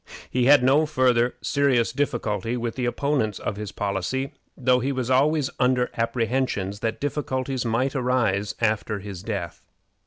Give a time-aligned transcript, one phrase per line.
[0.31, 5.11] He had no farther serious difficulty with the opponents of his policy, though he was
[5.11, 9.61] always under apprehensions that difficulties might arise after his death.